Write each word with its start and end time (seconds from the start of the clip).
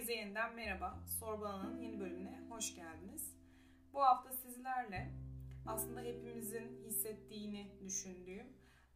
Herkese 0.00 0.18
yeniden 0.18 0.54
merhaba. 0.54 0.98
Sorbalan'ın 1.18 1.80
yeni 1.80 2.00
bölümüne 2.00 2.40
hoş 2.48 2.74
geldiniz. 2.74 3.34
Bu 3.92 4.02
hafta 4.02 4.32
sizlerle 4.32 5.10
aslında 5.66 6.00
hepimizin 6.00 6.84
hissettiğini 6.84 7.66
düşündüğüm 7.84 8.46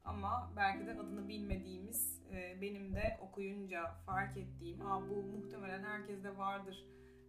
ama 0.05 0.52
belki 0.56 0.87
de 0.87 0.93
adını 0.93 1.29
bilmediğimiz, 1.29 2.23
e, 2.32 2.59
benim 2.61 2.95
de 2.95 3.19
okuyunca 3.20 3.95
fark 4.06 4.37
ettiğim, 4.37 4.87
Aa, 4.87 5.09
bu 5.11 5.23
muhtemelen 5.23 5.84
herkeste 5.84 6.38
vardır 6.38 6.84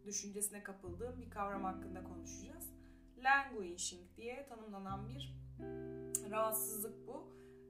düşüncesine 0.05 0.63
kapıldığım 0.63 1.21
bir 1.21 1.29
kavram 1.29 1.63
hakkında 1.63 2.03
konuşacağız. 2.03 2.69
Languishing 3.17 4.17
diye 4.17 4.47
tanımlanan 4.49 5.09
bir 5.09 5.35
rahatsızlık 6.31 7.07
bu 7.07 7.27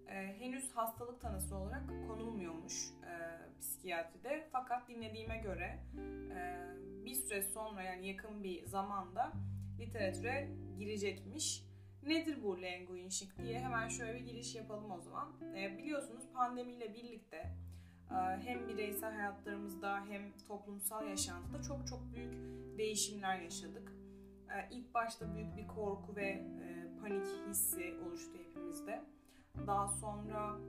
e, 0.10 0.40
henüz 0.40 0.72
hastalık 0.72 1.22
tanısı 1.22 1.56
olarak 1.56 1.84
konulmuyormuş 2.08 2.90
e, 3.04 3.16
psikiyatride. 3.60 4.48
Fakat 4.52 4.90
dinlediğime 4.90 5.38
göre 5.38 5.80
e, 6.36 6.66
bir 7.06 7.16
süre 7.16 7.44
sonra 7.44 7.84
yani 7.84 8.08
yakın 8.08 8.44
bir 8.44 8.66
zamanda 8.66 9.34
literatüre 9.80 10.50
girecekmiş. 10.78 11.66
Nedir 12.04 12.44
bu 12.44 12.62
languishing 12.62 13.32
diye 13.44 13.60
hemen 13.60 13.88
şöyle 13.88 14.14
bir 14.14 14.26
giriş 14.26 14.56
yapalım 14.56 14.92
o 14.92 15.00
zaman. 15.00 15.34
E, 15.58 15.78
biliyorsunuz 15.78 16.24
pandemiyle 16.34 16.94
birlikte 16.94 17.38
e, 18.12 18.16
hem 18.16 18.68
bireysel 18.68 19.14
hayatlarımızda 19.14 20.06
hem 20.06 20.22
toplumsal 20.48 21.08
yaşantıda 21.08 21.62
çok 21.62 21.88
çok 21.88 22.14
büyük 22.14 22.34
değişimler 22.78 23.40
yaşadık. 23.40 23.92
E, 24.50 24.76
ilk 24.76 24.94
başta 24.94 25.36
büyük 25.36 25.58
bir 25.58 25.68
korku 25.68 26.16
ve 26.16 26.28
e, 26.28 26.88
panik 27.02 27.26
hissi 27.50 27.94
oluştu 28.08 28.32
hepimizde. 28.48 29.15
Daha 29.68 29.88
sonra 29.88 30.60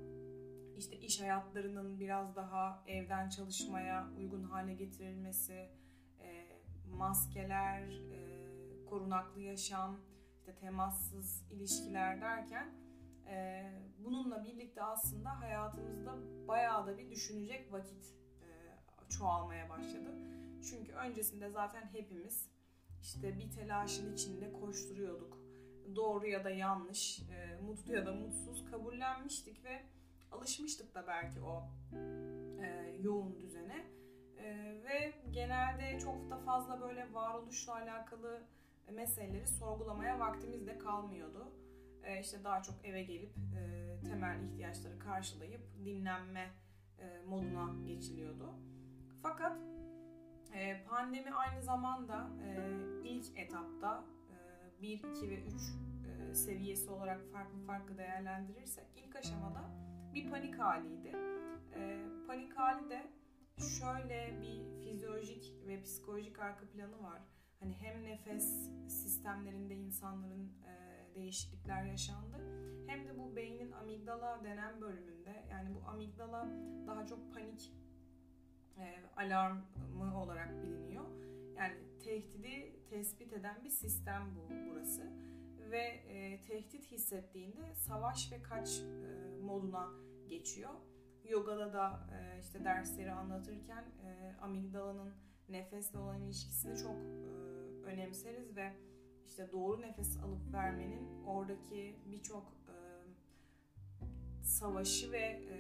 işte 0.77 0.97
iş 0.97 1.21
hayatlarının 1.21 2.01
biraz 2.01 2.37
daha 2.37 2.85
evden 2.87 3.29
çalışmaya 3.29 4.09
uygun 4.19 4.43
hale 4.43 4.75
getirilmesi, 4.75 5.71
e, 6.21 6.47
maskeler, 6.91 7.89
e, 7.89 8.85
korunaklı 8.87 9.41
yaşam, 9.41 9.97
işte 10.39 10.55
temassız 10.55 11.43
ilişkiler 11.51 12.21
derken 12.21 12.75
e, 13.29 13.65
bununla 13.99 14.45
birlikte 14.45 14.83
aslında 14.83 15.41
hayatımızda 15.41 16.17
bayağı 16.49 16.87
da 16.87 16.99
bir 16.99 17.11
düşünecek 17.11 17.73
vakit 17.73 18.15
e, 18.43 18.49
çoğalmaya 19.09 19.69
başladı. 19.69 20.15
Çünkü 20.71 20.93
öncesinde 20.93 21.51
zaten 21.51 21.89
hepimiz 21.93 22.51
işte 23.03 23.39
bir 23.39 23.51
telaşın 23.51 24.15
içinde 24.15 24.53
koşturuyorduk 24.53 25.46
doğru 25.95 26.27
ya 26.27 26.45
da 26.45 26.51
yanlış, 26.51 27.21
e, 27.21 27.61
mutlu 27.63 27.93
ya 27.93 28.07
da 28.07 28.13
mutsuz 28.13 28.65
kabullenmiştik 28.71 29.65
ve 29.65 29.83
alışmıştık 30.33 30.95
da 30.95 31.07
belki 31.07 31.41
o 31.41 31.65
e, 32.63 32.97
yoğun 33.01 33.39
düzene. 33.41 33.87
E, 34.39 34.47
ve 34.85 35.13
genelde 35.31 35.99
çok 35.99 36.31
da 36.31 36.37
fazla 36.39 36.81
böyle 36.81 37.15
varoluşla 37.15 37.75
alakalı 37.75 38.43
meseleleri 38.93 39.47
sorgulamaya 39.47 40.19
vaktimiz 40.19 40.67
de 40.67 40.79
kalmıyordu. 40.79 41.53
E, 42.03 42.21
işte 42.21 42.45
daha 42.45 42.63
çok 42.63 42.75
eve 42.85 43.03
gelip 43.03 43.31
e, 43.59 44.01
temel 44.05 44.43
ihtiyaçları 44.43 44.99
karşılayıp 44.99 45.61
dinlenme 45.85 46.51
e, 46.99 47.23
moduna 47.27 47.87
geçiliyordu. 47.87 48.55
Fakat 49.23 49.59
e, 50.55 50.85
pandemi 50.85 51.31
aynı 51.35 51.63
zamanda 51.63 52.31
e, 52.45 52.71
ilk 53.05 53.39
etapta 53.39 54.05
1, 54.83 54.99
2 54.99 55.31
ve 55.31 55.43
3 55.43 55.53
e, 55.53 56.35
seviyesi 56.35 56.91
olarak 56.91 57.21
farklı 57.33 57.59
farklı 57.67 57.99
değerlendirirsek 57.99 58.87
ilk 58.97 59.17
aşamada 59.17 59.71
bir 60.15 60.31
panik 60.31 60.59
haliydi. 60.59 61.13
E, 61.75 62.03
panik 62.27 62.57
hali 62.57 62.91
de 62.91 63.07
şöyle 63.79 64.41
bir 64.43 64.83
fizyolojik 64.85 65.55
ve 65.67 65.83
psikolojik 65.83 66.39
arka 66.39 66.67
planı 66.69 67.03
var. 67.03 67.23
Hani 67.61 67.75
hem 67.75 68.05
nefes 68.05 68.71
sistemlerinde 68.89 69.75
insanların 69.75 70.53
e, 70.67 71.15
değişiklikler 71.15 71.85
yaşandı 71.85 72.37
hem 72.87 73.07
de 73.07 73.19
bu 73.19 73.37
beynin 73.37 73.73
amigdala 73.73 74.45
denen 74.45 74.81
bölümünde 74.81 75.47
yani 75.51 75.75
bu 75.75 75.89
amigdala 75.89 76.49
daha 76.87 77.07
çok 77.07 77.35
panik 77.35 77.73
alarmı 79.17 80.21
olarak 80.21 80.63
biliniyor 80.63 81.05
yani 81.57 81.75
tehdidi 82.07 82.73
tespit 82.91 83.33
eden 83.33 83.65
bir 83.65 83.71
sistem 83.71 84.23
bu 84.37 84.55
burası 84.71 85.13
ve 85.71 85.83
e, 85.83 86.43
tehdit 86.43 86.91
hissettiğinde 86.91 87.75
savaş 87.75 88.33
ve 88.33 88.43
kaç 88.43 88.81
e, 88.81 89.41
moduna 89.43 89.89
geçiyor. 90.29 90.71
Yoga'da 91.25 91.73
da 91.73 92.07
e, 92.13 92.41
işte 92.41 92.65
dersleri 92.65 93.13
anlatırken 93.13 93.85
e, 94.05 94.37
amigdalanın 94.41 95.15
nefesle 95.49 95.99
olan 95.99 96.23
ilişkisini 96.23 96.77
çok 96.77 96.97
e, 96.97 97.29
önemseriz 97.85 98.57
ve 98.57 98.73
işte 99.27 99.53
doğru 99.53 99.81
nefes 99.81 100.17
alıp 100.17 100.53
vermenin 100.53 101.25
oradaki 101.25 101.97
birçok 102.07 102.53
e, 102.69 102.77
savaşı 104.43 105.13
ve 105.13 105.19
e, 105.19 105.57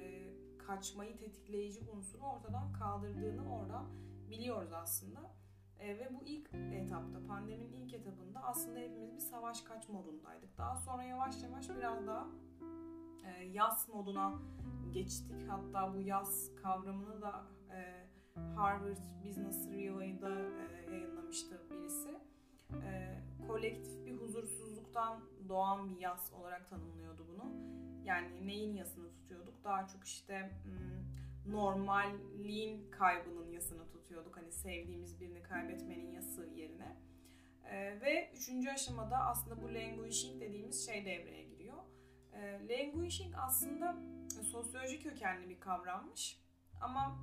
kaçmayı 0.59 1.17
tetikleyici 1.17 1.81
unsuru 1.91 2.23
ortadan 2.23 2.73
kaldırdığını 2.73 3.55
orada 3.55 3.85
biliyoruz 4.31 4.73
aslında. 4.73 5.36
E, 5.81 5.99
ve 5.99 6.09
bu 6.15 6.23
ilk 6.25 6.55
etapta, 6.55 7.27
pandeminin 7.29 7.73
ilk 7.73 7.95
etapında 7.95 8.41
aslında 8.43 8.79
hepimiz 8.79 9.15
bir 9.15 9.21
savaş 9.21 9.63
kaç 9.63 9.89
modundaydık. 9.89 10.59
Daha 10.59 10.77
sonra 10.77 11.03
yavaş 11.03 11.43
yavaş 11.43 11.69
biraz 11.69 12.07
daha 12.07 12.27
e, 13.25 13.45
yaz 13.45 13.89
moduna 13.89 14.33
geçtik. 14.93 15.37
Hatta 15.49 15.95
bu 15.95 16.01
yaz 16.01 16.51
kavramını 16.63 17.23
da 17.23 17.45
e, 17.75 18.07
Harvard 18.57 18.99
Business 19.25 19.69
Review'da 19.71 20.31
e, 20.31 20.91
yayınlamıştı 20.91 21.61
birisi. 21.71 22.21
E, 22.85 23.21
kolektif 23.47 24.07
bir 24.07 24.17
huzursuzluktan 24.17 25.21
doğan 25.49 25.91
bir 25.91 26.01
yaz 26.01 26.33
olarak 26.33 26.69
tanımlıyordu 26.69 27.27
bunu. 27.33 27.53
Yani 28.05 28.47
neyin 28.47 28.75
yasını 28.75 29.13
tutuyorduk? 29.13 29.65
Daha 29.65 29.87
çok 29.87 30.05
işte... 30.05 30.51
Hmm, 30.65 31.26
normalliğin 31.49 32.91
kaybının 32.91 33.51
yasını 33.51 33.89
tutuyorduk. 33.89 34.37
Hani 34.37 34.53
sevdiğimiz 34.53 35.21
birini 35.21 35.43
kaybetmenin 35.43 36.13
yası 36.13 36.47
yerine. 36.55 36.97
E, 37.65 38.01
ve 38.01 38.33
üçüncü 38.35 38.71
aşamada 38.71 39.17
aslında 39.17 39.63
bu 39.63 39.75
languishing 39.75 40.41
dediğimiz 40.41 40.87
şey 40.87 41.05
devreye 41.05 41.45
giriyor. 41.45 41.79
E, 42.33 42.69
languishing 42.69 43.35
aslında 43.37 43.97
sosyolojik 44.43 45.03
kökenli 45.03 45.49
bir 45.49 45.61
kavrammış. 45.61 46.41
Ama 46.81 47.19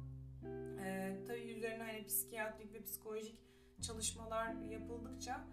e, 0.83 1.17
tabii 1.28 1.51
üzerine 1.51 1.83
hani 1.83 2.06
psikiyatrik 2.06 2.73
ve 2.73 2.83
psikolojik 2.83 3.44
çalışmalar 3.81 4.53
yapıldıkça 4.53 5.47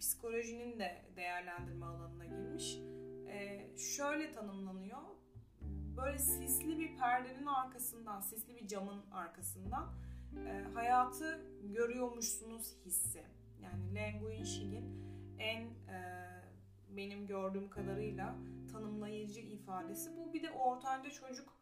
psikolojinin 0.00 0.78
de 0.78 1.04
değerlendirme 1.16 1.86
alanına 1.86 2.26
girmiş. 2.26 2.78
E, 3.28 3.68
şöyle 3.76 4.32
tanımlanıyor 4.32 4.98
böyle 5.98 6.18
sisli 6.18 6.78
bir 6.78 6.96
perdenin 6.96 7.46
arkasından, 7.46 8.20
sisli 8.20 8.56
bir 8.56 8.66
camın 8.66 9.10
arkasından 9.12 9.86
e, 10.46 10.64
hayatı 10.74 11.40
görüyormuşsunuz 11.62 12.76
hissi. 12.84 13.24
Yani 13.62 13.94
languishing'in 13.94 15.04
en 15.38 15.62
e, 15.62 16.28
benim 16.96 17.26
gördüğüm 17.26 17.70
kadarıyla 17.70 18.34
tanımlayıcı 18.72 19.40
ifadesi 19.40 20.16
bu. 20.16 20.32
Bir 20.32 20.42
de 20.42 20.50
ortanca 20.50 21.10
çocuk 21.10 21.52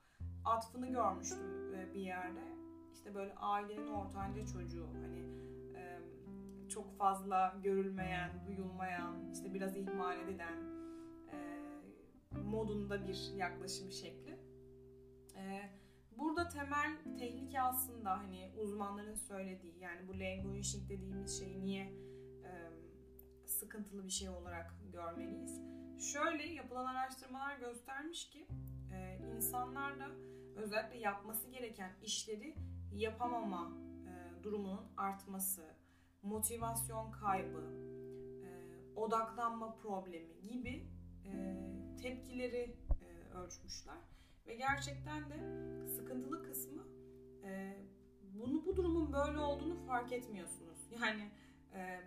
atfını 0.45 0.87
görmüştüm 0.87 1.75
e, 1.75 1.95
bir 1.95 2.01
yerde. 2.01 2.57
İşte 2.95 3.15
böyle 3.15 3.35
ailenin 3.35 3.89
ortanca 3.89 4.47
çocuğu 4.47 4.87
hani 5.03 5.19
e, 5.79 6.01
çok 6.69 6.99
fazla 6.99 7.55
görülmeyen, 7.63 8.31
duyulmayan, 8.47 9.31
işte 9.33 9.55
biraz 9.55 9.77
ihmal 9.77 10.21
edilen 10.21 10.77
modunda 12.57 13.09
bir 13.09 13.33
yaklaşım 13.37 13.93
şekli. 13.93 14.39
Ee, 15.37 15.71
burada 16.19 16.49
temel 16.49 16.97
tehlike 17.19 17.61
aslında 17.61 18.19
hani 18.19 18.51
uzmanların 18.59 19.15
söylediği 19.15 19.79
yani 19.79 20.09
bu 20.09 20.13
languishing 20.13 20.89
dediğimiz 20.91 21.39
şeyi 21.39 21.65
niye 21.65 21.85
e, 22.45 22.51
sıkıntılı 23.47 24.05
bir 24.05 24.11
şey 24.11 24.29
olarak 24.29 24.75
görmeliyiz? 24.93 25.61
Şöyle 25.99 26.47
yapılan 26.47 26.87
araştırmalar 26.87 27.59
göstermiş 27.59 28.31
ki 28.31 28.47
e, 28.93 29.19
insanlarda 29.37 30.07
özellikle 30.57 30.99
yapması 30.99 31.49
gereken 31.49 31.93
işleri 32.03 32.55
yapamama 32.93 33.73
e, 34.07 34.45
durumunun 34.45 34.87
artması, 34.97 35.65
motivasyon 36.23 37.11
kaybı, 37.11 37.63
e, 38.45 38.49
odaklanma 38.97 39.75
problemi 39.75 40.41
gibi 40.41 40.97
tepkileri 42.03 42.77
e, 42.91 43.39
ölçmüşler. 43.39 43.99
Ve 44.47 44.55
gerçekten 44.55 45.31
de 45.31 45.37
sıkıntılı 45.97 46.43
kısmı 46.43 46.83
e, 47.45 47.77
bunu 48.35 48.67
bu 48.67 48.77
durumun 48.77 49.13
böyle 49.13 49.39
olduğunu 49.39 49.87
fark 49.87 50.13
etmiyorsunuz. 50.13 50.79
Yani 51.03 51.31
e, 51.75 52.01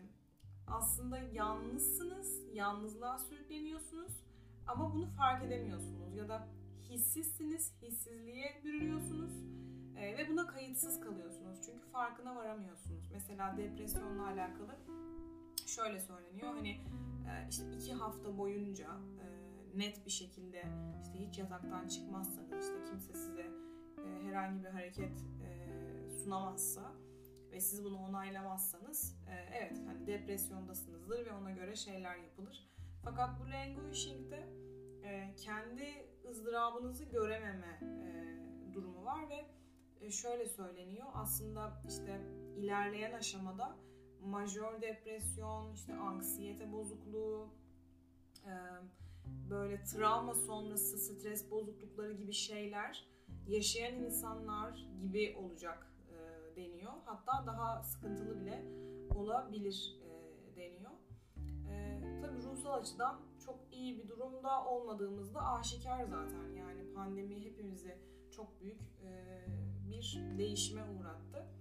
aslında 0.68 1.18
yalnızsınız, 1.18 2.41
yalnızlığa 2.53 3.18
sürükleniyorsunuz 3.18 4.12
ama 4.68 4.94
bunu 4.94 5.07
fark 5.07 5.44
edemiyorsunuz 5.44 6.15
ya 6.15 6.30
da 6.30 6.47
hissizsiniz, 6.89 7.74
hissizliğe 7.81 8.62
bürünüyorsunuz 8.63 9.31
E, 10.00 10.18
ve 10.18 10.30
buna 10.30 10.47
kayıtsız 10.47 11.01
kalıyorsunuz. 11.01 11.59
Çünkü 11.65 11.88
farkına 11.88 12.36
varamıyorsunuz. 12.36 13.09
Mesela 13.12 13.57
depresyonla 13.57 14.27
alakalı 14.27 14.75
şöyle 15.68 16.00
söyleniyor. 16.00 16.53
Hani 16.53 16.69
e, 16.69 17.47
işte 17.50 17.63
iki 17.75 17.94
hafta 17.94 18.38
boyunca 18.38 18.88
e, 19.24 19.25
net 19.75 20.06
bir 20.06 20.12
şekilde 20.12 20.63
işte 21.01 21.19
hiç 21.19 21.38
yataktan 21.38 21.88
çıkmazsanız 21.88 22.66
işte 22.66 22.83
kimse 22.89 23.13
size 23.13 23.51
e, 23.98 24.24
herhangi 24.24 24.63
bir 24.63 24.69
hareket 24.69 25.21
e, 25.44 26.10
sunamazsa 26.24 26.94
ve 27.51 27.62
siz 27.62 27.83
bunu 27.83 27.98
onaylamazsanız 27.98 29.18
e, 29.30 29.33
evet 29.57 29.81
hani 29.88 30.07
depresyondasınızdır 30.07 31.25
ve 31.25 31.31
ona 31.31 31.51
göre 31.51 31.75
şeyler 31.75 32.18
yapılır. 32.18 32.69
Fakat 33.04 33.30
bu 33.39 33.51
languishing'de 33.51 34.48
e, 35.04 35.36
kendi 35.36 36.10
ızdırabınızı 36.30 37.06
görememe 37.06 37.80
e, 37.81 38.74
durumu 38.74 39.06
var 39.06 39.30
ve 39.30 39.45
e, 40.01 40.12
şöyle 40.12 40.45
söyleniyor 40.45 41.07
aslında 41.13 41.81
işte 41.88 42.22
ilerleyen 42.57 43.13
aşamada 43.13 43.75
majör 44.25 44.81
depresyon, 44.81 45.74
işte 45.74 45.95
anksiyete 45.95 46.72
bozukluğu, 46.72 47.50
e, 48.45 48.54
böyle 49.49 49.83
travma 49.83 50.33
sonrası 50.33 50.97
stres 50.97 51.51
bozuklukları 51.51 52.13
gibi 52.13 52.33
şeyler 52.33 53.07
yaşayan 53.47 53.95
insanlar 53.95 54.87
gibi 55.01 55.35
olacak 55.39 55.93
e, 56.09 56.15
deniyor. 56.55 56.93
Hatta 57.05 57.45
daha 57.47 57.83
sıkıntılı 57.83 58.41
bile 58.41 58.65
olabilir 59.15 59.99
e, 60.03 60.55
deniyor. 60.55 60.91
E, 61.71 62.01
tabii 62.21 62.41
ruhsal 62.43 62.73
açıdan 62.73 63.21
çok 63.45 63.59
iyi 63.71 63.97
bir 63.97 64.09
durumda 64.09 64.65
olmadığımızda 64.65 65.41
aşikar 65.41 66.03
zaten. 66.03 66.55
Yani 66.55 66.93
pandemi 66.93 67.45
hepimizi 67.45 67.97
çok 68.31 68.61
büyük 68.61 68.81
e, 68.81 69.45
bir 69.91 70.23
değişime 70.37 70.83
uğrattı. 70.83 71.58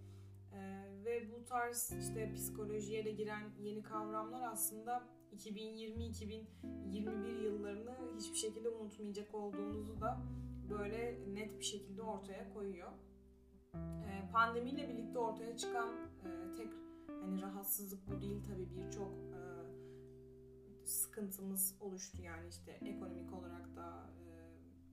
E, 0.58 0.88
ve 1.04 1.32
bu 1.32 1.44
tarz 1.44 1.92
işte 2.00 2.34
psikolojiye 2.34 3.04
de 3.04 3.10
giren 3.10 3.42
yeni 3.60 3.82
kavramlar 3.82 4.52
aslında 4.52 5.02
2020-2021 5.36 7.42
yıllarını 7.42 7.94
hiçbir 8.18 8.36
şekilde 8.36 8.68
unutmayacak 8.68 9.34
olduğumuzu 9.34 10.00
da 10.00 10.20
böyle 10.70 11.18
net 11.34 11.58
bir 11.58 11.64
şekilde 11.64 12.02
ortaya 12.02 12.54
koyuyor. 12.54 12.92
Ee, 13.74 14.28
pandemiyle 14.32 14.88
birlikte 14.88 15.18
ortaya 15.18 15.56
çıkan 15.56 15.88
e, 16.24 16.52
tek 16.56 16.72
hani 17.22 17.42
rahatsızlık 17.42 18.08
bu 18.08 18.20
değil 18.20 18.42
tabii 18.46 18.68
birçok 18.76 19.12
e, 19.12 19.40
sıkıntımız 20.86 21.76
oluştu 21.80 22.22
yani 22.22 22.48
işte 22.48 22.72
ekonomik 22.72 23.32
olarak 23.32 23.76
da 23.76 24.10
e, 24.26 24.30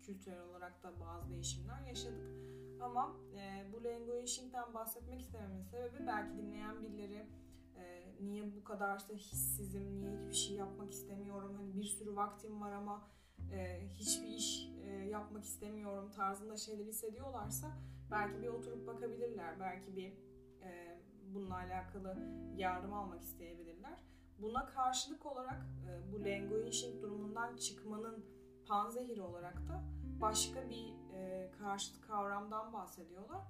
kültürel 0.02 0.42
olarak 0.42 0.84
da 0.84 1.00
bazı 1.00 1.30
değişimler 1.30 1.88
yaşadık. 1.88 2.32
Ama 2.82 3.16
e, 3.36 3.74
bu 3.74 3.84
languishing'den 3.84 4.74
bahsetmek 4.74 5.22
istememin 5.22 5.64
sebebi 5.64 6.08
belki 6.08 6.38
dinleyen 6.38 6.82
birileri 6.82 7.28
e, 7.76 8.14
niye 8.22 8.56
bu 8.56 8.64
kadar 8.64 8.98
işte 8.98 9.16
hissizim, 9.16 10.00
niye 10.00 10.12
hiçbir 10.12 10.34
şey 10.34 10.58
yapmak 10.58 10.92
istemiyorum, 10.92 11.54
hani 11.58 11.76
bir 11.76 11.84
sürü 11.84 12.16
vaktim 12.16 12.62
var 12.62 12.72
ama 12.72 13.08
e, 13.54 13.88
hiçbir 13.88 14.28
iş 14.28 14.70
e, 14.84 14.90
yapmak 14.90 15.44
istemiyorum 15.44 16.12
tarzında 16.12 16.58
şeyler 16.58 16.86
hissediyorlarsa 16.86 17.68
belki 18.12 18.42
bir 18.42 18.48
oturup 18.48 18.88
bakabilirler, 18.88 19.60
belki 19.60 19.96
bir 19.96 20.14
e, 20.62 21.00
bununla 21.34 21.56
alakalı 21.56 22.18
yardım 22.56 22.94
almak 22.94 23.22
isteyebilirler. 23.22 24.00
Buna 24.40 24.66
karşılık 24.66 25.26
olarak 25.26 25.66
e, 25.90 26.12
bu 26.12 26.26
languishing 26.26 27.02
durumundan 27.02 27.56
çıkmanın 27.56 28.26
panzehiri 28.68 29.22
olarak 29.22 29.68
da 29.68 29.84
başka 30.22 30.70
bir 30.70 30.94
e, 31.14 31.52
karşıt 31.60 32.02
kavramdan 32.02 32.74
bahsediyorlar. 32.74 33.42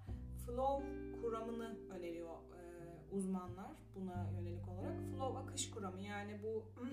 Flow 0.46 0.86
kuramını 1.22 1.78
öneriyor 1.90 2.34
e, 2.34 3.16
uzmanlar 3.16 3.72
buna 3.96 4.30
yönelik 4.32 4.70
olarak. 4.70 5.00
Flow 5.16 5.40
akış 5.40 5.72
kuramı 5.72 6.02
yani 6.02 6.40
bu 6.44 6.64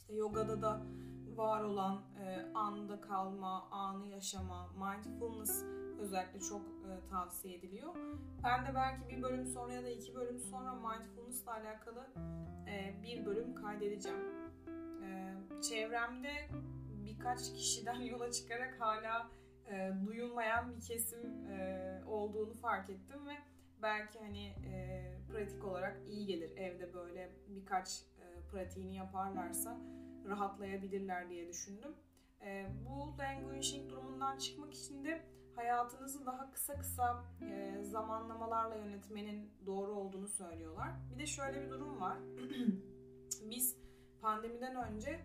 işte 0.00 0.14
yogada 0.14 0.62
da 0.62 0.82
var 1.36 1.62
olan 1.62 2.02
e, 2.20 2.52
anda 2.54 3.00
kalma, 3.00 3.70
anı 3.70 4.06
yaşama, 4.06 4.68
mindfulness 4.68 5.64
özellikle 5.98 6.40
çok 6.40 6.60
e, 6.60 7.08
tavsiye 7.10 7.58
ediliyor. 7.58 7.94
Ben 8.44 8.66
de 8.66 8.74
belki 8.74 9.08
bir 9.08 9.22
bölüm 9.22 9.46
sonra 9.46 9.72
ya 9.72 9.82
da 9.82 9.88
iki 9.88 10.14
bölüm 10.14 10.38
sonra 10.38 10.74
mindfulness 10.74 11.42
ile 11.42 11.50
alakalı 11.50 12.06
e, 12.66 13.02
bir 13.02 13.26
bölüm 13.26 13.54
kaydedeceğim. 13.54 14.18
E, 15.02 15.34
çevremde 15.62 16.48
birkaç 17.08 17.52
kişiden 17.52 18.00
yola 18.00 18.32
çıkarak 18.32 18.80
hala 18.80 19.30
e, 19.70 19.92
duyulmayan 20.06 20.76
bir 20.76 20.80
kesim 20.80 21.50
e, 21.50 22.02
olduğunu 22.06 22.54
fark 22.54 22.90
ettim 22.90 23.26
ve 23.26 23.34
belki 23.82 24.18
hani 24.18 24.46
e, 24.46 25.14
pratik 25.32 25.64
olarak 25.64 26.00
iyi 26.08 26.26
gelir 26.26 26.56
evde 26.56 26.94
böyle 26.94 27.30
birkaç 27.48 28.02
e, 28.02 28.50
pratiğini 28.50 28.96
yaparlarsa 28.96 29.78
rahatlayabilirler 30.26 31.30
diye 31.30 31.48
düşündüm. 31.48 31.94
E, 32.42 32.66
bu 32.88 33.18
languishing 33.18 33.90
durumundan 33.90 34.38
çıkmak 34.38 34.74
için 34.74 35.04
de 35.04 35.22
hayatınızı 35.56 36.26
daha 36.26 36.50
kısa 36.50 36.78
kısa 36.78 37.24
e, 37.42 37.78
zamanlamalarla 37.82 38.76
yönetmenin 38.76 39.50
doğru 39.66 39.92
olduğunu 39.92 40.28
söylüyorlar. 40.28 40.90
Bir 41.12 41.18
de 41.18 41.26
şöyle 41.26 41.62
bir 41.62 41.70
durum 41.70 42.00
var. 42.00 42.18
Biz 43.50 43.76
pandemiden 44.20 44.76
önce 44.76 45.20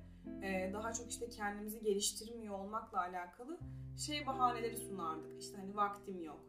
daha 0.73 0.93
çok 0.93 1.09
işte 1.09 1.29
kendimizi 1.29 1.83
geliştirmiyor 1.83 2.59
olmakla 2.59 2.99
alakalı 2.99 3.59
şey 3.97 4.27
bahaneleri 4.27 4.77
sunardık. 4.77 5.41
İşte 5.41 5.57
hani 5.57 5.75
vaktim 5.75 6.23
yok. 6.23 6.39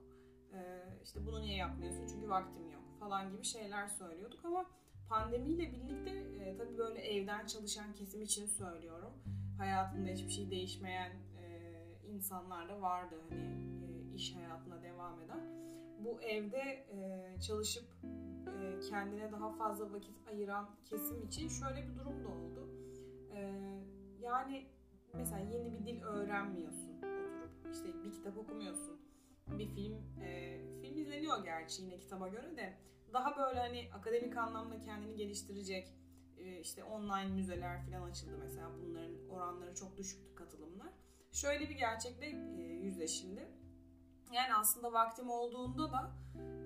E, 0.53 0.59
işte 1.05 1.27
bunu 1.27 1.43
niye 1.43 1.57
yapmıyorsun? 1.57 2.07
Çünkü 2.07 2.29
vaktim 2.29 2.71
yok 2.71 2.83
falan 3.01 3.33
gibi 3.33 3.45
şeyler 3.45 3.89
söylüyorduk 3.89 4.45
ama 4.45 4.67
pandemiyle 5.09 5.73
birlikte 5.73 6.11
e, 6.45 6.57
tabii 6.57 6.79
böyle 6.79 7.01
evden 7.01 7.47
çalışan 7.47 7.93
kesim 7.93 8.23
için 8.23 8.47
söylüyorum. 8.47 9.13
Hayatında 9.59 10.11
hiçbir 10.11 10.31
şey 10.31 10.51
değişmeyen 10.51 11.11
e, 11.11 11.73
insanlar 12.09 12.69
da 12.69 12.83
vardı 12.83 13.15
hani 13.29 13.43
e, 13.85 14.15
iş 14.15 14.37
hayatına 14.37 14.83
devam 14.83 15.21
eden. 15.21 15.41
Bu 16.05 16.21
evde 16.23 16.87
e, 16.93 17.41
çalışıp 17.41 17.85
e, 18.47 18.81
kendine 18.91 19.33
daha 19.33 19.53
fazla 19.53 19.93
vakit 19.93 20.29
ayıran 20.29 20.71
kesim 20.85 21.27
için 21.27 21.49
şöyle 21.49 21.89
bir 21.89 21.95
durum 21.97 22.25
da 22.25 22.29
oldu. 22.29 22.69
E, 23.35 23.41
yani 24.21 24.67
mesela 25.15 25.39
yeni 25.39 25.73
bir 25.73 25.87
dil 25.87 26.03
öğrenmiyorsun 26.03 26.97
oturup 26.97 27.75
işte 27.75 28.05
bir 28.05 28.13
kitap 28.13 28.39
okumuyorsun 28.39 29.01
bir 29.47 29.67
film 29.67 30.21
e, 30.23 30.61
film 30.81 30.99
izleniyor 30.99 31.45
gerçi 31.45 31.83
yine 31.83 31.99
kitaba 31.99 32.29
göre 32.29 32.57
de 32.57 32.75
daha 33.13 33.37
böyle 33.37 33.61
hani 33.61 33.91
akademik 33.93 34.37
anlamda 34.37 34.81
kendini 34.81 35.17
geliştirecek 35.17 35.89
e, 36.39 36.61
işte 36.61 36.85
online 36.85 37.35
müzeler 37.35 37.87
falan 37.87 38.11
açıldı 38.11 38.39
mesela 38.39 38.71
bunların 38.83 39.29
oranları 39.29 39.75
çok 39.75 39.97
düşüktü 39.97 40.35
katılımlar. 40.35 40.93
Şöyle 41.33 41.69
bir 41.69 41.75
gerçekle 41.75 42.27
e, 42.27 42.63
yüzleşildi. 42.63 43.49
Yani 44.33 44.55
aslında 44.55 44.93
vaktim 44.93 45.31
olduğunda 45.31 45.93
da 45.93 46.13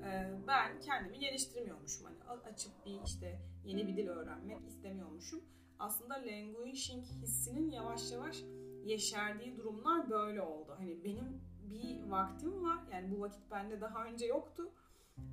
e, 0.05 0.39
ben 0.47 0.81
kendimi 0.81 1.19
geliştirmiyormuşum. 1.19 2.07
Hani 2.07 2.41
açıp 2.41 2.73
bir 2.87 3.03
işte 3.05 3.41
yeni 3.65 3.87
bir 3.87 3.97
dil 3.97 4.09
öğrenmek 4.09 4.67
istemiyormuşum. 4.67 5.45
Aslında 5.79 6.15
languishing 6.15 7.05
hissinin 7.05 7.71
yavaş 7.71 8.13
yavaş 8.13 8.43
yeşerdiği 8.85 9.57
durumlar 9.57 10.11
böyle 10.11 10.43
oldu. 10.43 10.75
Hani 10.79 11.05
benim 11.05 11.41
bir 11.71 12.03
vaktim 12.11 12.65
var. 12.65 12.79
Yani 12.93 13.17
bu 13.17 13.21
vakit 13.21 13.51
bende 13.51 13.81
daha 13.81 14.05
önce 14.05 14.27
yoktu. 14.27 14.73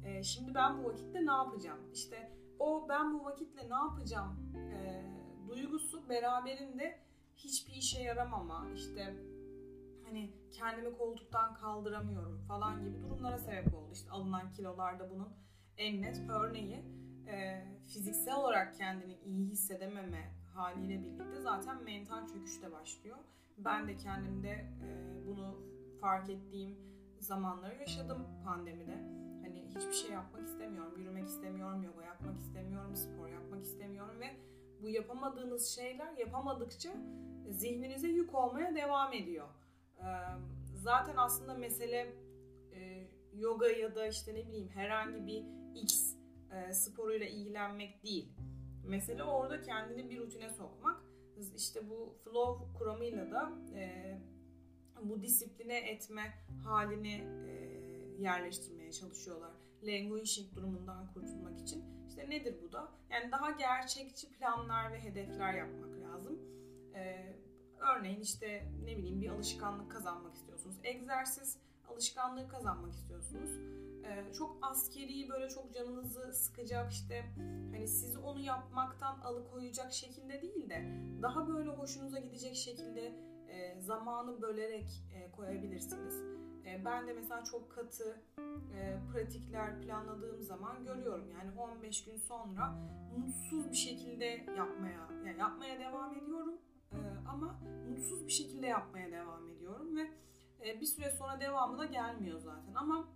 E, 0.05 0.23
şimdi 0.23 0.55
ben 0.55 0.83
bu 0.83 0.87
vakitte 0.87 1.25
ne 1.25 1.31
yapacağım? 1.31 1.79
İşte 1.93 2.31
o 2.59 2.85
ben 2.89 3.13
bu 3.13 3.25
vakitle 3.25 3.69
ne 3.69 3.75
yapacağım 3.75 4.53
e, 4.55 5.03
duygusu 5.47 6.09
beraberinde 6.09 6.99
hiçbir 7.35 7.73
işe 7.73 8.01
yaramama, 8.01 8.71
işte 8.75 9.15
hani 10.05 10.33
kendimi 10.51 10.97
koltuktan 10.97 11.53
kaldıramıyorum 11.53 12.41
falan 12.47 12.83
gibi 12.83 13.01
durumlara 13.01 13.37
sebep 13.37 13.73
oldu. 13.73 13.91
İşte 13.93 14.11
alınan 14.11 14.51
kilolarda 14.51 15.09
bunun 15.09 15.29
en 15.77 16.01
net 16.01 16.21
örneği 16.29 16.85
e, 17.27 17.65
fiziksel 17.87 18.35
olarak 18.35 18.75
kendini 18.75 19.13
iyi 19.13 19.47
hissedememe 19.47 20.34
haliyle 20.55 21.03
birlikte 21.03 21.41
zaten 21.41 21.83
mental 21.83 22.27
çöküş 22.27 22.61
de 22.61 22.71
başlıyor. 22.71 23.17
Ben 23.57 23.87
de 23.87 23.97
kendimde 23.97 24.49
e, 24.49 24.87
bunu 25.27 25.57
fark 26.01 26.29
ettiğim 26.29 26.75
zamanları 27.19 27.75
yaşadım 27.75 28.27
pandemide. 28.45 28.95
Hani 29.41 29.65
hiçbir 29.67 29.93
şey 29.93 30.11
yapmak 30.11 30.47
istemiyorum, 30.47 30.93
yürümek 30.97 31.27
istemiyorum, 31.27 31.83
yoga 31.83 32.03
yapmak 32.05 32.39
istemiyorum, 32.39 32.95
spor 32.95 33.27
yapmak 33.27 33.63
istemiyorum 33.63 34.19
ve 34.19 34.35
bu 34.81 34.89
yapamadığınız 34.89 35.67
şeyler 35.67 36.17
yapamadıkça 36.17 36.89
zihninize 37.49 38.07
yük 38.07 38.35
olmaya 38.35 38.75
devam 38.75 39.13
ediyor. 39.13 39.47
Zaten 40.73 41.13
aslında 41.17 41.53
mesele 41.53 42.15
yoga 43.33 43.67
ya 43.67 43.95
da 43.95 44.07
işte 44.07 44.33
ne 44.33 44.47
bileyim 44.47 44.69
herhangi 44.69 45.27
bir 45.27 45.43
X 45.81 46.15
sporuyla 46.71 47.27
ilgilenmek 47.27 48.03
değil. 48.03 48.29
Mesele 48.87 49.23
orada 49.23 49.61
kendini 49.61 50.09
bir 50.09 50.19
rutine 50.19 50.49
sokmak. 50.49 51.01
İşte 51.55 51.89
bu 51.89 52.15
flow 52.23 52.77
kuramıyla 52.77 53.31
da 53.31 53.51
bu 55.01 55.21
disipline 55.21 55.77
etme 55.77 56.33
halini 56.63 57.23
yerleştirmeye 58.19 58.91
çalışıyorlar. 58.91 59.51
Languishing 59.83 60.55
durumundan 60.55 61.13
kurtulmak 61.13 61.59
için. 61.59 61.83
İşte 62.09 62.29
nedir 62.29 62.55
bu 62.63 62.71
da? 62.71 62.91
Yani 63.09 63.31
daha 63.31 63.51
gerçekçi 63.51 64.31
planlar 64.31 64.91
ve 64.91 64.99
hedefler 65.03 65.53
yapmak 65.53 65.99
lazım. 66.01 66.39
E, 66.95 67.33
örneğin 67.79 68.19
işte 68.19 68.71
ne 68.85 68.97
bileyim 68.97 69.21
bir 69.21 69.29
alışkanlık 69.29 69.91
kazanmak 69.91 70.35
istiyorsunuz. 70.35 70.75
Egzersiz 70.83 71.57
alışkanlığı 71.91 72.47
kazanmak 72.47 72.93
istiyorsunuz. 72.93 73.49
Ee, 74.05 74.33
çok 74.33 74.57
askeri 74.61 75.29
böyle 75.29 75.49
çok 75.49 75.73
canınızı 75.73 76.33
sıkacak 76.33 76.91
işte 76.91 77.25
hani 77.71 77.87
sizi 77.87 78.17
onu 78.17 78.39
yapmaktan 78.39 79.19
alıkoyacak 79.19 79.93
şekilde 79.93 80.41
değil 80.41 80.69
de 80.69 80.85
daha 81.21 81.47
böyle 81.47 81.69
hoşunuza 81.69 82.19
gidecek 82.19 82.55
şekilde 82.55 83.15
e, 83.47 83.81
zamanı 83.81 84.41
bölerek 84.41 85.03
e, 85.13 85.31
koyabilirsiniz. 85.31 86.21
E, 86.65 86.85
ben 86.85 87.07
de 87.07 87.13
mesela 87.13 87.43
çok 87.43 87.71
katı 87.71 88.21
e, 88.75 88.99
pratikler 89.13 89.81
planladığım 89.81 90.41
zaman 90.41 90.85
görüyorum 90.85 91.31
yani 91.31 91.59
15 91.59 92.05
gün 92.05 92.17
sonra 92.17 92.75
mutsuz 93.17 93.71
bir 93.71 93.77
şekilde 93.77 94.25
yapmaya 94.57 95.09
yani 95.25 95.39
yapmaya 95.39 95.79
devam 95.79 96.15
ediyorum 96.15 96.57
e, 96.91 96.97
ama 97.27 97.59
mutsuz 97.89 98.25
bir 98.27 98.31
şekilde 98.31 98.67
yapmaya 98.67 99.11
devam 99.11 99.49
ediyorum 99.49 99.97
ve 99.97 100.09
e, 100.65 100.81
bir 100.81 100.85
süre 100.85 101.11
sonra 101.11 101.39
devamı 101.39 101.77
da 101.77 101.85
gelmiyor 101.85 102.39
zaten 102.39 102.73
ama 102.75 103.07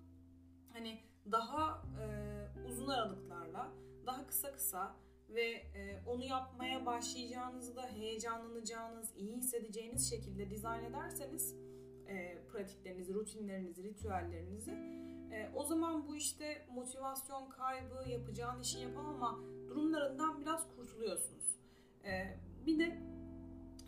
hani 0.74 1.00
daha 1.32 1.84
e, 2.02 2.06
uzun 2.70 2.88
aralıklarla 2.88 3.72
daha 4.06 4.28
kısa 4.28 4.52
kısa 4.52 4.96
ve 5.30 5.52
e, 5.52 6.04
onu 6.08 6.24
yapmaya 6.24 6.86
başlayacağınızı 6.86 7.76
da 7.76 7.88
heyecanlanacağınız, 7.88 9.14
iyi 9.18 9.38
hissedeceğiniz 9.38 10.10
şekilde 10.10 10.50
dizayn 10.50 10.84
ederseniz 10.84 11.56
e, 12.08 12.42
pratiklerinizi, 12.52 13.14
rutinlerinizi, 13.14 13.84
ritüellerinizi 13.84 14.72
e, 15.32 15.50
o 15.56 15.64
zaman 15.64 16.08
bu 16.08 16.16
işte 16.16 16.68
motivasyon 16.74 17.50
kaybı, 17.50 18.10
yapacağın 18.10 18.62
işi 18.62 18.80
yapamama 18.80 19.40
durumlarından 19.68 20.42
biraz 20.42 20.68
kurtuluyorsunuz. 20.76 21.46
E, 22.04 22.38
bir 22.66 22.80
de 22.80 23.00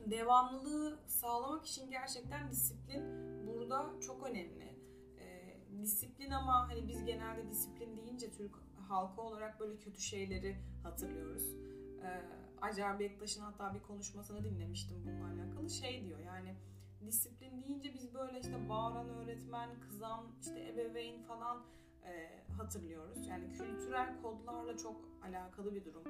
devamlılığı 0.05 0.99
sağlamak 1.07 1.65
için 1.65 1.91
gerçekten 1.91 2.51
disiplin 2.51 3.03
burada 3.47 3.91
çok 4.01 4.27
önemli. 4.27 4.75
E, 5.19 5.57
disiplin 5.81 6.31
ama 6.31 6.69
hani 6.69 6.87
biz 6.87 7.05
genelde 7.05 7.49
disiplin 7.49 7.97
deyince 7.97 8.31
Türk 8.31 8.55
halkı 8.87 9.21
olarak 9.21 9.59
böyle 9.59 9.79
kötü 9.79 10.01
şeyleri 10.01 10.57
hatırlıyoruz. 10.83 11.53
E, 12.03 12.21
Acar 12.61 12.99
Bektaş'ın 12.99 13.41
hatta 13.41 13.73
bir 13.73 13.79
konuşmasını 13.79 14.43
dinlemiştim 14.43 14.97
bununla 15.05 15.41
alakalı. 15.41 15.69
Şey 15.69 16.05
diyor 16.05 16.19
yani 16.19 16.55
disiplin 17.05 17.61
deyince 17.61 17.93
biz 17.93 18.13
böyle 18.13 18.39
işte 18.39 18.69
bağıran 18.69 19.09
öğretmen, 19.09 19.69
kızan, 19.79 20.27
işte 20.41 20.69
ebeveyn 20.69 21.23
falan 21.23 21.63
e, 22.05 22.43
hatırlıyoruz. 22.57 23.27
Yani 23.27 23.51
kültürel 23.51 24.21
kodlarla 24.21 24.77
çok 24.77 24.95
alakalı 25.23 25.75
bir 25.75 25.85
durum. 25.85 26.03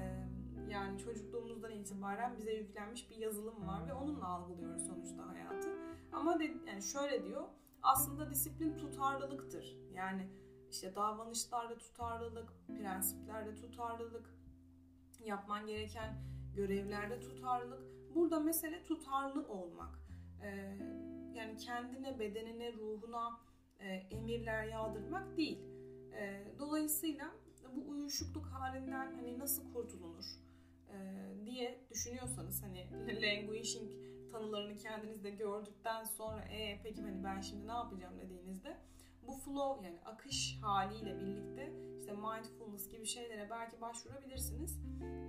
E, 0.00 0.26
yani 0.68 0.98
çocukluğumuzdan 0.98 1.70
itibaren 1.70 2.36
bize 2.36 2.52
yüklenmiş 2.52 3.10
bir 3.10 3.16
yazılım 3.16 3.66
var 3.66 3.86
ve 3.88 3.92
onunla 3.92 4.26
algılıyoruz 4.26 4.86
sonuçta 4.86 5.28
hayatı. 5.28 5.68
Ama 6.12 6.40
de, 6.40 6.44
yani 6.44 6.82
şöyle 6.82 7.24
diyor, 7.24 7.44
aslında 7.82 8.30
disiplin 8.30 8.76
tutarlılıktır. 8.76 9.76
Yani 9.94 10.28
işte 10.70 10.94
davranışlarda 10.94 11.78
tutarlılık, 11.78 12.52
prensiplerde 12.66 13.54
tutarlılık, 13.54 14.34
yapman 15.24 15.66
gereken 15.66 16.14
görevlerde 16.56 17.20
tutarlılık. 17.20 18.14
Burada 18.14 18.40
mesele 18.40 18.82
tutarlı 18.82 19.48
olmak. 19.48 19.98
Ee, 20.42 20.78
yani 21.34 21.56
kendine, 21.56 22.18
bedenine, 22.18 22.72
ruhuna 22.72 23.40
e, 23.80 23.86
emirler 23.86 24.64
yağdırmak 24.64 25.36
değil. 25.36 25.58
E, 26.12 26.44
dolayısıyla 26.58 27.30
bu 27.76 27.90
uyuşukluk 27.90 28.46
halinden 28.46 29.14
hani 29.14 29.38
nasıl 29.38 29.72
kurtulunur 29.72 30.24
e, 30.88 30.96
diye 31.44 31.80
düşünüyorsanız 31.90 32.62
hani 32.62 32.86
languishing 33.22 33.92
tanılarını 34.32 34.76
kendinizde 34.76 35.30
gördükten 35.30 36.04
sonra 36.04 36.40
e 36.40 36.80
peki 36.82 37.02
hani 37.02 37.24
ben 37.24 37.40
şimdi 37.40 37.66
ne 37.66 37.72
yapacağım 37.72 38.18
dediğinizde 38.20 38.76
bu 39.26 39.36
flow 39.38 39.86
yani 39.86 40.00
akış 40.04 40.58
haliyle 40.62 41.20
birlikte 41.20 41.72
işte 42.00 42.12
mindfulness 42.12 42.88
gibi 42.88 43.06
şeylere 43.06 43.50
belki 43.50 43.80
başvurabilirsiniz. 43.80 44.80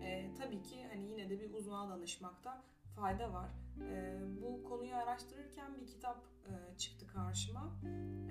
E, 0.04 0.34
tabii 0.38 0.62
ki 0.62 0.88
hani 0.88 1.12
yine 1.12 1.30
de 1.30 1.40
bir 1.40 1.54
uzmana 1.54 1.90
danışmakta 1.90 2.64
fayda 2.96 3.34
var. 3.34 3.50
E, 3.82 4.20
bu 4.42 4.64
konuyu 4.64 4.96
araştırırken 4.96 5.76
bir 5.76 5.88
kitap 5.88 6.24
e, 6.46 6.78
çıktı 6.78 7.08
karşıma. 7.08 7.76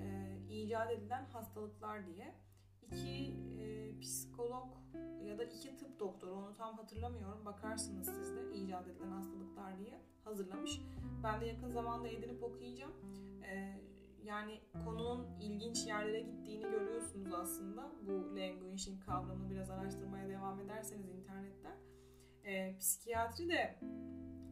E, 0.01 0.27
edilen 0.91 1.25
hastalıklar 1.25 2.07
diye. 2.07 2.35
İki 2.81 3.35
e, 3.59 3.99
psikolog 3.99 4.67
ya 5.23 5.37
da 5.37 5.43
iki 5.43 5.77
tıp 5.77 5.99
doktoru 5.99 6.33
onu 6.33 6.55
tam 6.55 6.77
hatırlamıyorum. 6.77 7.45
Bakarsınız 7.45 8.07
siz 8.07 8.35
de 8.35 8.55
icat 8.55 8.87
edilen 8.87 9.11
hastalıklar 9.11 9.79
diye 9.79 10.01
hazırlamış. 10.23 10.81
Ben 11.23 11.41
de 11.41 11.45
yakın 11.45 11.69
zamanda 11.69 12.07
edinip 12.07 12.43
okuyacağım. 12.43 12.93
E, 13.43 13.81
yani 14.23 14.61
konunun 14.85 15.27
ilginç 15.39 15.87
yerlere 15.87 16.21
gittiğini 16.21 16.63
görüyorsunuz 16.63 17.33
aslında. 17.33 17.91
Bu 18.01 18.35
languishing 18.35 19.05
kavramını 19.05 19.49
biraz 19.49 19.69
araştırmaya 19.69 20.29
devam 20.29 20.59
ederseniz 20.59 21.09
internetten. 21.09 21.77
E, 22.43 22.77
psikiyatri 22.77 23.49
de 23.49 23.79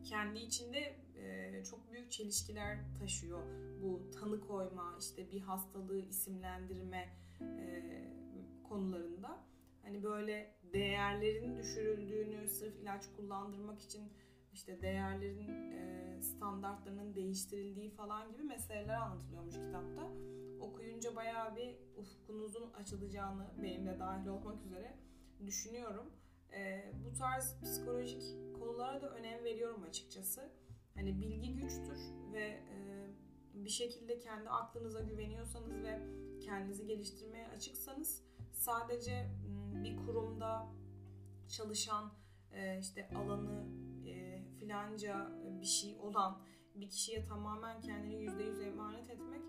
kendi 0.06 0.40
içinde 0.40 0.96
e, 1.16 1.64
çok 1.64 1.92
büyük 1.92 2.12
çelişkiler 2.12 2.78
taşıyor. 3.00 3.42
Bu 3.82 4.12
tanı 4.12 4.42
koyma, 4.42 4.96
işte 5.00 5.32
bir 5.32 5.42
hastalığı 5.42 6.00
isimlendirme 6.00 7.10
e, 7.42 7.84
konularında. 8.64 9.44
Hani 9.84 10.04
böyle 10.04 10.56
değerlerin 10.74 11.58
düşürüldüğünü 11.58 12.50
sırf 12.50 12.76
ilaç 12.76 13.06
kullandırmak 13.18 13.82
için 13.82 14.04
işte 14.54 14.82
değerlerin 14.82 15.72
e, 15.72 16.22
standartlarının 16.22 17.16
değiştirildiği 17.16 17.90
falan 17.90 18.32
gibi 18.32 18.44
meseleler 18.44 18.96
anlatılıyormuş 18.96 19.56
kitapta. 19.56 20.12
Okuyunca 20.60 21.16
bayağı 21.16 21.56
bir 21.56 21.76
ufkunuzun 21.98 22.72
açılacağını 22.74 23.48
benim 23.64 23.86
de 23.86 24.00
dahil 24.00 24.28
olmak 24.28 24.66
üzere 24.66 24.96
düşünüyorum. 25.46 26.12
E, 26.56 26.94
bu 27.06 27.14
tarz 27.18 27.62
psikolojik 27.62 28.24
konulara 28.60 29.02
da 29.02 29.10
önem 29.10 29.44
veriyorum 29.44 29.84
açıkçası. 29.84 30.52
Hani 30.96 31.22
bilgi 31.22 31.56
güçtür 31.56 32.00
ve 32.34 32.44
e, 32.44 33.08
bir 33.54 33.70
şekilde 33.70 34.20
kendi 34.20 34.50
aklınıza 34.50 35.02
güveniyorsanız 35.02 35.84
ve 35.84 36.00
kendinizi 36.42 36.86
geliştirmeye 36.86 37.48
açıksanız 37.48 38.24
sadece 38.54 39.32
bir 39.84 39.98
kurumda 39.98 40.68
çalışan 41.50 42.12
e, 42.52 42.80
işte 42.80 43.10
alanı 43.16 43.66
e, 44.08 44.44
filanca 44.60 45.32
bir 45.62 45.66
şey 45.66 45.98
olan 46.00 46.42
bir 46.76 46.90
kişiye 46.90 47.24
tamamen 47.24 47.82
kendini 47.82 48.24
yüzde 48.24 48.44
yüz 48.44 48.62
emanet 48.62 49.10
etmek 49.10 49.42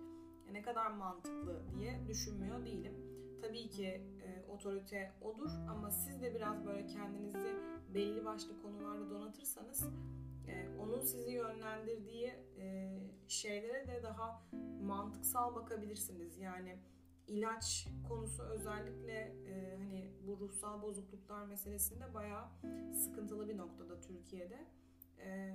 ne 0.53 0.63
kadar 0.63 0.91
mantıklı 0.91 1.63
diye 1.79 2.07
düşünmüyor 2.09 2.65
değilim. 2.67 3.16
Tabii 3.43 3.69
ki 3.69 3.87
e, 3.87 4.45
otorite 4.52 5.12
odur 5.21 5.50
ama 5.69 5.90
siz 5.90 6.23
de 6.23 6.35
biraz 6.35 6.66
böyle 6.66 6.87
kendinizi 6.87 7.55
belli 7.95 8.25
başlı 8.25 8.62
konularda 8.62 9.11
donatırsanız 9.11 9.88
e, 10.49 10.69
onun 10.78 11.00
sizi 11.00 11.31
yönlendirdiği 11.31 12.35
e, 12.59 12.99
şeylere 13.28 13.87
de 13.87 14.02
daha 14.02 14.43
mantıksal 14.83 15.55
bakabilirsiniz. 15.55 16.38
Yani 16.38 16.78
ilaç 17.28 17.88
konusu 18.09 18.43
özellikle 18.43 19.12
e, 19.49 19.76
hani 19.78 20.11
bu 20.26 20.40
ruhsal 20.40 20.83
bozukluklar 20.83 21.45
meselesinde 21.45 22.14
bayağı 22.14 22.49
sıkıntılı 22.93 23.49
bir 23.49 23.57
noktada 23.57 24.00
Türkiye'de. 24.00 24.66
E, 25.19 25.55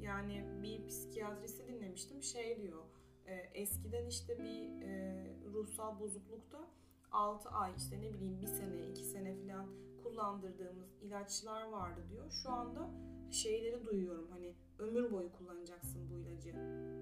yani 0.00 0.44
bir 0.62 0.86
psikiyatrisi 0.86 1.68
dinlemiştim 1.68 2.22
şey 2.22 2.62
diyor 2.62 2.84
e, 3.26 3.34
eskiden 3.34 4.06
işte 4.06 4.38
bir 4.38 4.82
e, 4.82 5.26
ruhsal 5.52 6.00
bozuklukta 6.00 6.68
6 7.14 7.48
ay 7.48 7.72
işte 7.76 8.00
ne 8.00 8.14
bileyim 8.14 8.40
bir 8.40 8.46
sene 8.46 8.88
iki 8.90 9.04
sene 9.04 9.34
falan 9.34 9.66
kullandırdığımız 10.02 11.02
ilaçlar 11.02 11.68
vardı 11.68 12.00
diyor. 12.10 12.30
Şu 12.42 12.50
anda 12.50 12.90
şeyleri 13.30 13.84
duyuyorum 13.84 14.28
hani 14.30 14.54
ömür 14.78 15.12
boyu 15.12 15.32
kullanacaksın 15.32 16.10
bu 16.10 16.14
ilacı 16.14 16.54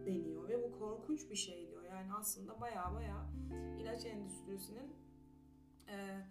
deniyor 0.07 0.49
ve 0.49 0.63
bu 0.63 0.79
korkunç 0.79 1.31
bir 1.31 1.37
şey 1.37 1.69
diyor. 1.69 1.83
Yani 1.83 2.13
aslında 2.15 2.61
baya 2.61 2.95
baya 2.95 3.27
ilaç 3.81 4.07
endüstrisinin 4.07 4.93
e, 5.89 6.27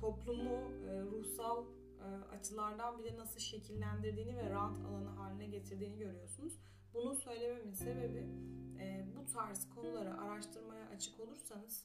toplumu 0.00 0.72
e, 0.88 1.02
ruhsal 1.02 1.64
e, 2.00 2.34
açılardan 2.34 2.98
bile 2.98 3.16
nasıl 3.16 3.40
şekillendirdiğini 3.40 4.36
ve 4.36 4.50
rant 4.50 4.78
alanı 4.84 5.08
haline 5.08 5.46
getirdiğini 5.46 5.98
görüyorsunuz. 5.98 6.58
Bunu 6.94 7.14
söylememin 7.14 7.72
sebebi 7.72 8.26
e, 8.80 9.06
bu 9.16 9.32
tarz 9.32 9.70
konuları 9.74 10.20
araştırmaya 10.20 10.86
açık 10.88 11.20
olursanız 11.20 11.84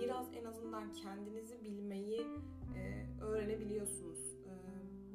biraz 0.00 0.34
en 0.34 0.44
azından 0.44 0.92
kendinizi 0.92 1.64
bilmeyi 1.64 2.26
e, 2.76 3.06
öğrenebiliyorsunuz. 3.20 4.18
E, 4.46 4.52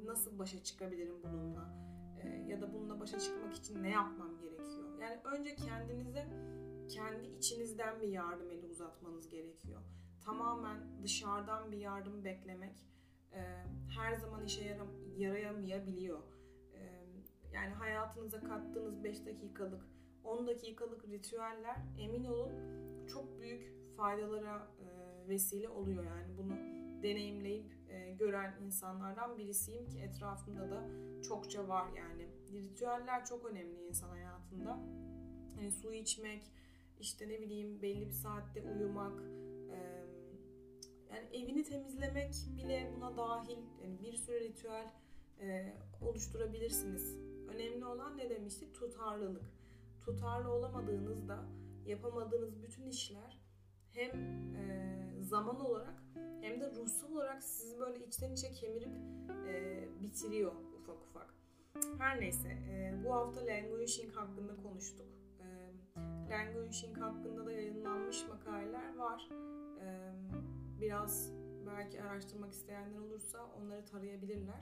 nasıl 0.06 0.40
başa 0.40 0.64
çıkabilirim 0.64 1.16
bununla? 1.24 1.74
E, 2.24 2.28
ya 2.28 2.62
da 2.62 2.74
bununla 2.74 3.00
başa 3.00 3.20
çıkmak 3.20 3.54
için 3.54 3.84
ne 3.84 3.90
yapmam 3.90 4.38
gerekiyor? 4.42 5.00
Yani 5.02 5.20
önce 5.24 5.56
kendinize 5.56 6.28
kendi 6.90 7.28
içinizden 7.28 8.02
bir 8.02 8.08
yardım 8.08 8.52
eli 8.52 8.68
uzatmanız 8.68 9.30
gerekiyor. 9.30 9.82
Tamamen 10.26 11.04
dışarıdan 11.04 11.72
bir 11.72 11.78
yardım 11.78 12.26
beklemek 12.26 12.86
her 13.90 14.14
zaman 14.14 14.46
işe 14.46 14.66
yaram 14.66 14.88
yarayamayabiliyor. 15.18 16.20
Yani 17.54 17.74
hayatınıza 17.74 18.40
kattığınız 18.40 19.04
5 19.04 19.26
dakikalık, 19.26 19.82
10 20.24 20.48
dakikalık 20.48 21.06
ritüeller 21.10 21.78
emin 22.00 22.24
olun 22.26 22.52
çok 23.08 23.40
büyük 23.40 23.73
faydalara 23.98 24.68
e, 24.80 24.88
vesile 25.30 25.70
oluyor. 25.70 26.04
Yani 26.04 26.38
bunu 26.38 26.54
deneyimleyip 27.04 27.74
e, 27.90 28.12
gören 28.12 28.54
insanlardan 28.66 29.38
birisiyim 29.38 29.90
ki 29.90 30.00
etrafımda 30.00 30.72
da 30.72 30.84
çokça 31.22 31.68
var 31.68 31.88
yani. 31.98 32.28
Ritüeller 32.52 33.26
çok 33.26 33.46
önemli 33.46 33.88
insan 33.88 34.10
hayatında. 34.10 34.80
Yani 35.58 35.72
su 35.72 35.94
içmek, 35.94 36.52
işte 37.00 37.30
ne 37.30 37.42
bileyim 37.42 37.82
belli 37.82 38.08
bir 38.08 38.14
saatte 38.14 38.62
uyumak, 38.62 39.24
e, 39.72 40.06
yani 41.14 41.28
evini 41.34 41.64
temizlemek 41.64 42.34
bile 42.58 42.92
buna 42.96 43.18
dahil. 43.18 43.58
Yani 43.84 44.02
bir 44.02 44.14
sürü 44.14 44.40
ritüel 44.40 44.92
e, 45.42 45.74
oluşturabilirsiniz. 46.02 47.18
Önemli 47.48 47.86
olan 47.86 48.18
ne 48.18 48.30
demiştik? 48.30 48.76
Tutarlılık. 48.76 49.44
Tutarlı 50.02 50.52
olamadığınızda 50.52 51.46
yapamadığınız 51.86 52.64
bütün 52.64 52.86
işler 52.86 53.43
hem 53.94 54.12
e, 54.56 55.22
zaman 55.22 55.60
olarak 55.60 56.04
hem 56.42 56.62
de 56.62 56.72
ruhsal 56.72 57.12
olarak 57.12 57.44
sizi 57.44 57.80
böyle 57.80 58.06
içten 58.06 58.32
içe 58.32 58.52
kemirip 58.52 58.94
e, 59.48 59.84
bitiriyor 60.04 60.52
ufak 60.78 61.02
ufak. 61.04 61.34
Her 61.98 62.22
neyse 62.22 62.50
e, 62.50 62.94
bu 63.06 63.14
hafta 63.14 63.46
languishing 63.46 64.14
hakkında 64.16 64.56
konuştuk. 64.56 65.08
E, 65.40 65.46
languishing 66.30 66.98
hakkında 66.98 67.46
da 67.46 67.52
yayınlanmış 67.52 68.28
makaleler 68.28 68.96
var. 68.96 69.30
E, 69.82 70.14
biraz 70.82 71.32
belki 71.68 72.02
araştırmak 72.02 72.52
isteyenler 72.52 73.00
olursa 73.00 73.46
onları 73.62 73.86
tarayabilirler. 73.86 74.62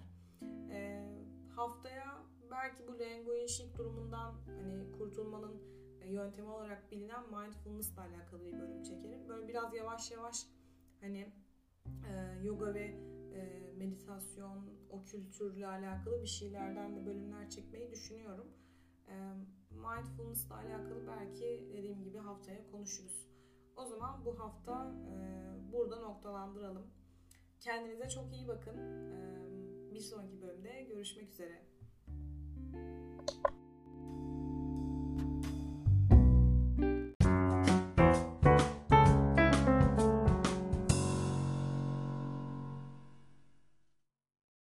E, 0.71 1.07
haftaya 1.55 2.23
belki 2.51 2.87
bu 2.87 2.99
languishing 2.99 3.77
durumundan 3.77 4.33
hani 4.45 4.91
kurtulmanın 4.91 5.61
yöntemi 6.09 6.49
olarak 6.49 6.91
bilinen 6.91 7.23
mindfulness 7.23 7.93
ile 7.93 8.01
alakalı 8.01 8.45
bir 8.45 8.59
bölüm 8.59 8.83
çekerim. 8.83 9.29
Böyle 9.29 9.47
biraz 9.47 9.73
yavaş 9.73 10.11
yavaş 10.11 10.47
hani 11.01 11.33
e, 11.85 12.43
yoga 12.43 12.73
ve 12.73 12.95
e, 13.33 13.71
meditasyon, 13.77 14.69
o 14.89 15.03
kültürle 15.03 15.67
alakalı 15.67 16.21
bir 16.21 16.27
şeylerden 16.27 16.95
de 16.95 17.05
bölümler 17.05 17.49
çekmeyi 17.49 17.91
düşünüyorum. 17.91 18.47
E, 19.07 19.13
mindfulness 19.71 20.45
ile 20.45 20.53
alakalı 20.53 21.07
belki 21.07 21.69
dediğim 21.73 22.03
gibi 22.03 22.17
haftaya 22.17 22.71
konuşuruz. 22.71 23.27
O 23.75 23.85
zaman 23.85 24.25
bu 24.25 24.39
hafta 24.39 24.95
e, 25.09 25.71
burada 25.71 25.99
noktalandıralım. 25.99 26.87
Kendinize 27.59 28.09
çok 28.09 28.33
iyi 28.33 28.47
bakın. 28.47 28.77
E, 28.77 29.93
bir 29.93 29.99
sonraki 29.99 30.41
bölümde 30.41 30.81
görüşmek 30.83 31.29
üzere. 31.29 31.70